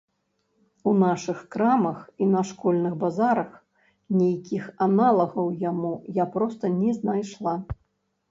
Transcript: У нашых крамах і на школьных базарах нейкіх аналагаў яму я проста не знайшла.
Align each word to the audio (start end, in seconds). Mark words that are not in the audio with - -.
У 0.91 0.93
нашых 1.01 1.41
крамах 1.55 1.97
і 2.25 2.29
на 2.35 2.41
школьных 2.51 2.93
базарах 3.03 3.51
нейкіх 4.21 4.63
аналагаў 4.87 5.51
яму 5.69 5.91
я 6.15 6.25
проста 6.37 6.73
не 6.81 6.91
знайшла. 7.01 7.55